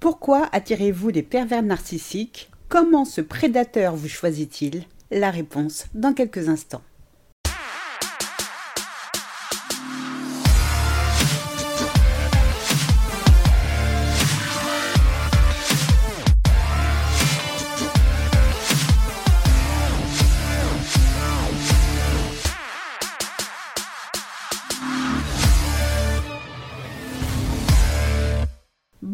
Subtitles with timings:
[0.00, 2.50] Pourquoi attirez-vous les pervers narcissiques?
[2.70, 4.84] Comment ce prédateur vous choisit-il?
[5.10, 6.80] La réponse dans quelques instants.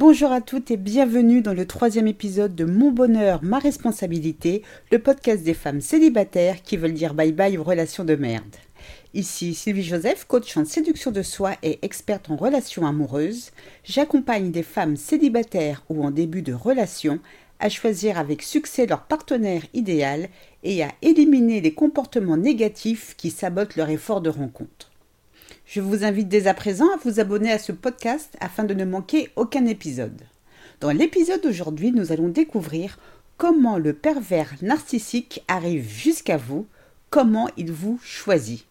[0.09, 5.01] Bonjour à toutes et bienvenue dans le troisième épisode de Mon bonheur, ma responsabilité, le
[5.01, 8.55] podcast des femmes célibataires qui veulent dire bye bye aux relations de merde.
[9.15, 13.51] Ici Sylvie Joseph, coach en séduction de soi et experte en relations amoureuses.
[13.83, 17.19] J'accompagne des femmes célibataires ou en début de relation
[17.59, 20.29] à choisir avec succès leur partenaire idéal
[20.63, 24.93] et à éliminer les comportements négatifs qui sabotent leur effort de rencontre.
[25.67, 28.85] Je vous invite dès à présent à vous abonner à ce podcast afin de ne
[28.85, 30.23] manquer aucun épisode.
[30.81, 33.01] Dans l'épisode d'aujourd'hui, nous allons découvrir
[33.37, 36.69] comment le pervers narcissique arrive jusqu'à vous,
[37.11, 38.65] comment il vous choisit.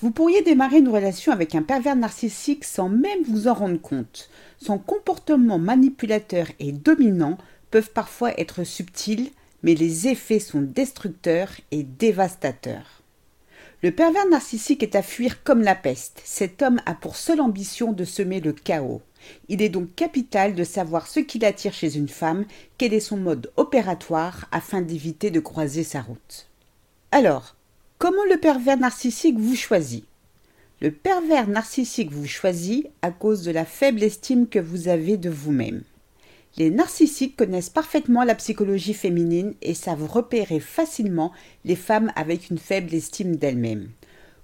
[0.00, 4.28] Vous pourriez démarrer une relation avec un pervers narcissique sans même vous en rendre compte.
[4.60, 7.38] Son comportement manipulateur et dominant
[7.70, 9.30] peuvent parfois être subtils,
[9.62, 13.01] mais les effets sont destructeurs et dévastateurs.
[13.82, 16.22] Le pervers narcissique est à fuir comme la peste.
[16.24, 19.02] Cet homme a pour seule ambition de semer le chaos.
[19.48, 22.44] Il est donc capital de savoir ce qu'il attire chez une femme,
[22.78, 26.48] quel est son mode opératoire afin d'éviter de croiser sa route.
[27.10, 27.56] Alors,
[27.98, 30.04] comment le pervers narcissique vous choisit?
[30.80, 35.30] Le pervers narcissique vous choisit à cause de la faible estime que vous avez de
[35.30, 35.82] vous-même.
[36.58, 41.32] Les narcissiques connaissent parfaitement la psychologie féminine et savent repérer facilement
[41.64, 43.88] les femmes avec une faible estime d'elles-mêmes.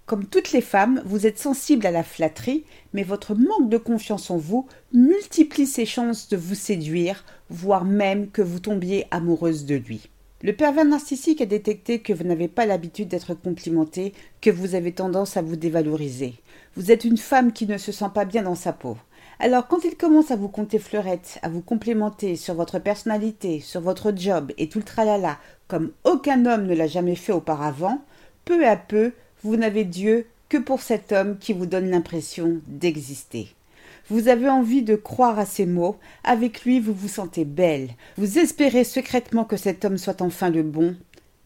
[0.07, 4.31] Comme toutes les femmes, vous êtes sensible à la flatterie, mais votre manque de confiance
[4.31, 9.75] en vous multiplie ses chances de vous séduire, voire même que vous tombiez amoureuse de
[9.75, 10.09] lui.
[10.43, 14.93] Le pervers narcissique a détecté que vous n'avez pas l'habitude d'être complimenté, que vous avez
[14.93, 16.37] tendance à vous dévaloriser.
[16.75, 18.97] Vous êtes une femme qui ne se sent pas bien dans sa peau.
[19.41, 23.81] Alors, quand il commence à vous compter fleurettes, à vous complémenter sur votre personnalité, sur
[23.81, 25.39] votre job et tout le tralala,
[25.69, 28.03] comme aucun homme ne l'a jamais fait auparavant,
[28.45, 29.13] peu à peu,
[29.45, 33.55] vous n'avez Dieu que pour cet homme qui vous donne l'impression d'exister.
[34.11, 38.39] Vous avez envie de croire à ces mots, avec lui vous vous sentez belle, vous
[38.39, 40.97] espérez secrètement que cet homme soit enfin le bon.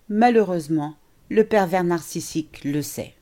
[0.09, 0.95] Malheureusement,
[1.29, 3.15] le pervers narcissique le sait.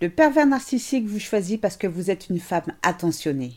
[0.00, 3.54] Le pervers narcissique vous choisit parce que vous êtes une femme attentionnée.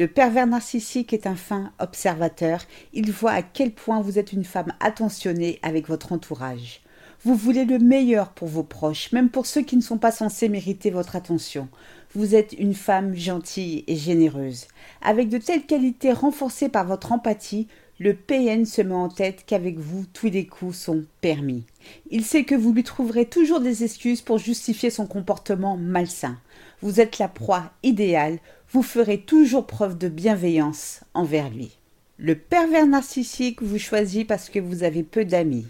[0.00, 2.62] Le pervers narcissique est un fin observateur.
[2.92, 6.80] Il voit à quel point vous êtes une femme attentionnée avec votre entourage.
[7.22, 10.48] Vous voulez le meilleur pour vos proches, même pour ceux qui ne sont pas censés
[10.48, 11.68] mériter votre attention.
[12.12, 14.66] Vous êtes une femme gentille et généreuse.
[15.00, 17.68] Avec de telles qualités renforcées par votre empathie,
[18.00, 21.64] le PN se met en tête qu'avec vous, tous les coups sont permis.
[22.10, 26.36] Il sait que vous lui trouverez toujours des excuses pour justifier son comportement malsain.
[26.82, 28.38] Vous êtes la proie idéale,
[28.72, 31.78] vous ferez toujours preuve de bienveillance envers lui.
[32.18, 35.66] Le pervers narcissique vous choisit parce que vous avez peu d'amis.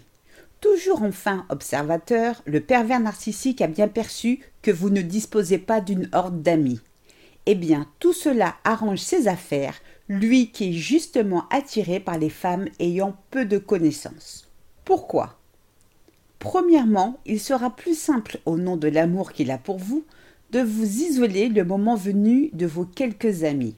[0.61, 6.09] Toujours enfin observateur, le pervers narcissique a bien perçu que vous ne disposez pas d'une
[6.11, 6.79] horde d'amis.
[7.45, 9.75] Eh bien, tout cela arrange ses affaires,
[10.07, 14.49] lui qui est justement attiré par les femmes ayant peu de connaissances.
[14.83, 15.39] Pourquoi?
[16.39, 20.05] Premièrement, il sera plus simple, au nom de l'amour qu'il a pour vous,
[20.51, 23.75] de vous isoler le moment venu de vos quelques amis.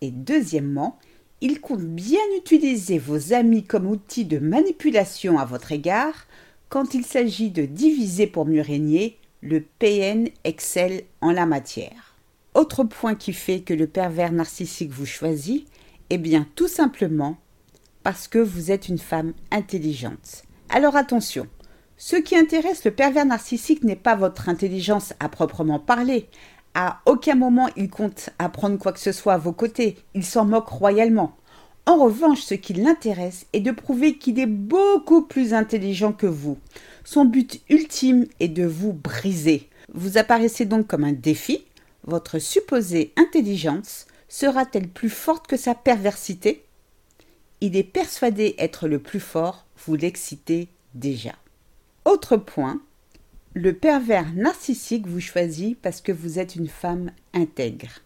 [0.00, 0.98] Et deuxièmement,
[1.40, 6.26] il compte bien utiliser vos amis comme outil de manipulation à votre égard
[6.68, 12.17] quand il s'agit de diviser pour mieux régner, le PN excelle en la matière.
[12.54, 15.66] Autre point qui fait que le pervers narcissique vous choisit,
[16.10, 17.36] eh bien tout simplement
[18.02, 20.42] parce que vous êtes une femme intelligente.
[20.70, 21.46] Alors attention,
[21.96, 26.28] ce qui intéresse le pervers narcissique n'est pas votre intelligence à proprement parler.
[26.74, 29.96] À aucun moment il compte apprendre quoi que ce soit à vos côtés.
[30.14, 31.36] Il s'en moque royalement.
[31.86, 36.58] En revanche, ce qui l'intéresse est de prouver qu'il est beaucoup plus intelligent que vous.
[37.02, 39.70] Son but ultime est de vous briser.
[39.94, 41.64] Vous apparaissez donc comme un défi.
[42.04, 46.64] Votre supposée intelligence sera-t-elle plus forte que sa perversité?
[47.60, 51.34] Il est persuadé être le plus fort, vous l'excitez déjà.
[52.04, 52.80] Autre point,
[53.54, 58.00] le pervers narcissique vous choisit parce que vous êtes une femme intègre.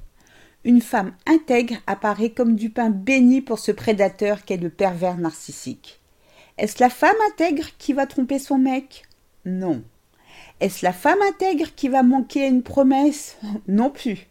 [0.65, 6.01] Une femme intègre apparaît comme du pain béni pour ce prédateur qu'est le pervers narcissique.
[6.57, 9.05] Est-ce la femme intègre qui va tromper son mec?
[9.45, 9.83] Non.
[10.63, 13.37] Est-ce la femme intègre qui va manquer à une promesse?
[13.67, 14.29] Non plus.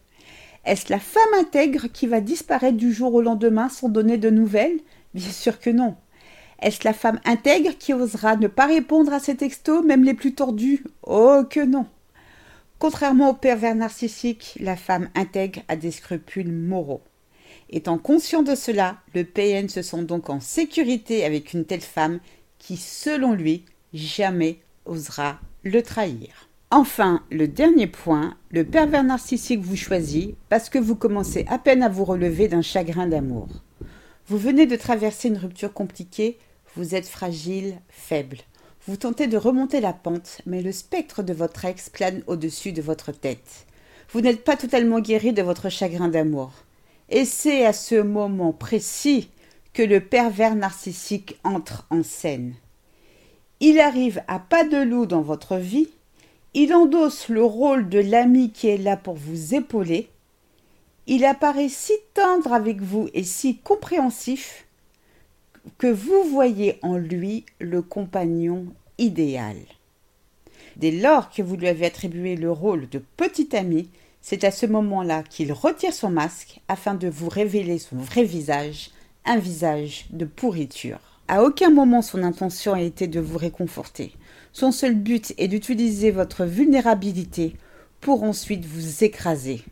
[0.64, 4.80] Est-ce la femme intègre qui va disparaître du jour au lendemain sans donner de nouvelles?
[5.12, 5.94] Bien sûr que non.
[6.62, 10.34] Est-ce la femme intègre qui osera ne pas répondre à ses textos, même les plus
[10.34, 10.82] tordus?
[11.02, 11.84] Oh que non.
[12.78, 17.02] Contrairement au pervers narcissique, la femme intègre a des scrupules moraux.
[17.68, 22.20] Étant conscient de cela, le PN se sent donc en sécurité avec une telle femme
[22.56, 26.48] qui, selon lui, jamais osera le trahir.
[26.70, 31.82] Enfin, le dernier point, le pervers narcissique vous choisit parce que vous commencez à peine
[31.82, 33.48] à vous relever d'un chagrin d'amour.
[34.26, 36.38] Vous venez de traverser une rupture compliquée,
[36.74, 38.38] vous êtes fragile, faible.
[38.86, 42.82] Vous tentez de remonter la pente, mais le spectre de votre ex plane au-dessus de
[42.82, 43.66] votre tête.
[44.10, 46.52] Vous n'êtes pas totalement guéri de votre chagrin d'amour.
[47.08, 49.28] Et c'est à ce moment précis
[49.72, 52.54] que le pervers narcissique entre en scène.
[53.64, 55.86] Il arrive à pas de loup dans votre vie,
[56.52, 60.08] il endosse le rôle de l'ami qui est là pour vous épauler,
[61.06, 64.66] il apparaît si tendre avec vous et si compréhensif
[65.78, 68.66] que vous voyez en lui le compagnon
[68.98, 69.58] idéal.
[70.74, 73.88] Dès lors que vous lui avez attribué le rôle de petit ami,
[74.22, 78.90] c'est à ce moment-là qu'il retire son masque afin de vous révéler son vrai visage,
[79.24, 81.11] un visage de pourriture.
[81.34, 84.12] À aucun moment son intention a été de vous réconforter.
[84.52, 87.56] Son seul but est d'utiliser votre vulnérabilité
[88.02, 89.62] pour ensuite vous écraser.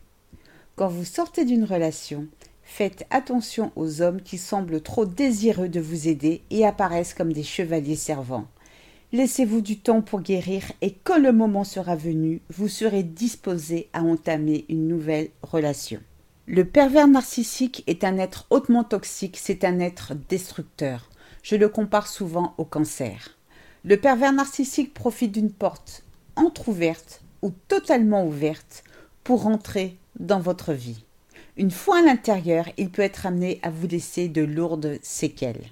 [0.75, 2.25] Quand vous sortez d'une relation,
[2.63, 7.43] faites attention aux hommes qui semblent trop désireux de vous aider et apparaissent comme des
[7.43, 8.47] chevaliers servants.
[9.11, 14.01] Laissez-vous du temps pour guérir et quand le moment sera venu, vous serez disposé à
[14.01, 15.99] entamer une nouvelle relation.
[16.47, 21.10] Le pervers narcissique est un être hautement toxique, c'est un être destructeur.
[21.43, 23.37] Je le compare souvent au cancer.
[23.83, 26.03] Le pervers narcissique profite d'une porte
[26.35, 28.83] entr'ouverte ou totalement ouverte
[29.23, 31.03] pour entrer dans votre vie.
[31.57, 35.65] Une fois à l'intérieur, il peut être amené à vous laisser de lourdes séquelles.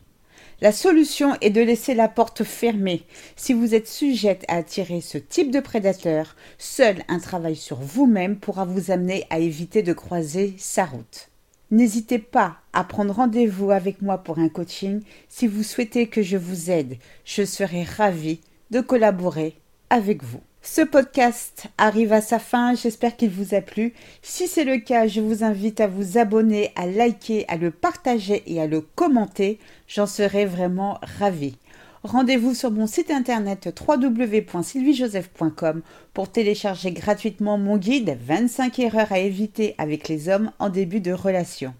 [0.62, 3.06] La solution est de laisser la porte fermée.
[3.38, 8.38] Si vous êtes sujette à attirer ce type de prédateur, seul un travail sur vous-même
[8.38, 11.30] pourra vous amener à éviter de croiser sa route.
[11.71, 16.38] N'hésitez pas à prendre rendez-vous avec moi pour un coaching si vous souhaitez que je
[16.38, 16.98] vous aide.
[17.25, 19.56] Je serai ravie de collaborer
[19.92, 20.42] avec vous.
[20.62, 23.94] Ce podcast arrive à sa fin, j'espère qu'il vous a plu.
[24.21, 28.44] Si c'est le cas, je vous invite à vous abonner, à liker, à le partager
[28.45, 29.57] et à le commenter.
[29.88, 31.56] J'en serai vraiment ravie.
[32.04, 35.81] Rendez-vous sur mon site internet www.sylviejoseph.com
[36.13, 41.12] pour télécharger gratuitement mon guide 25 erreurs à éviter avec les hommes en début de
[41.12, 41.74] relation.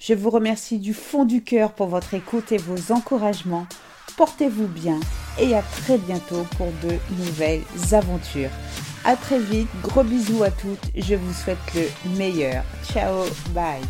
[0.00, 3.66] Je vous remercie du fond du cœur pour votre écoute et vos encouragements.
[4.16, 4.98] Portez-vous bien
[5.38, 7.62] et à très bientôt pour de nouvelles
[7.92, 8.50] aventures.
[9.04, 11.86] À très vite, gros bisous à toutes, je vous souhaite le
[12.18, 12.64] meilleur.
[12.82, 13.24] Ciao,
[13.54, 13.80] bye.